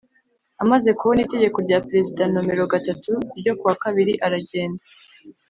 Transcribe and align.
Amaze 0.63 0.89
kubona 0.97 1.21
Itegeko 1.25 1.57
rya 1.65 1.79
Perezida 1.87 2.23
nomero 2.33 2.63
gatatu 2.73 3.11
ryo 3.39 3.53
ku 3.59 3.63
wa 3.67 3.75
kabiri 3.83 4.13
aragenda 4.25 4.83